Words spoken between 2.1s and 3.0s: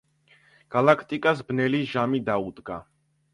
დაუდგა.